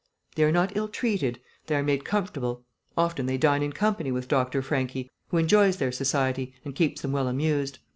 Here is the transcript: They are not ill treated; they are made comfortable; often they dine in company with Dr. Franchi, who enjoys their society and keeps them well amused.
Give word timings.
They 0.33 0.43
are 0.45 0.51
not 0.51 0.75
ill 0.75 0.87
treated; 0.87 1.39
they 1.67 1.75
are 1.75 1.83
made 1.83 2.05
comfortable; 2.05 2.65
often 2.97 3.27
they 3.27 3.37
dine 3.37 3.61
in 3.61 3.71
company 3.71 4.11
with 4.11 4.27
Dr. 4.27 4.63
Franchi, 4.63 5.11
who 5.27 5.37
enjoys 5.37 5.77
their 5.77 5.91
society 5.91 6.55
and 6.65 6.73
keeps 6.73 7.01
them 7.01 7.11
well 7.11 7.27
amused. 7.27 7.77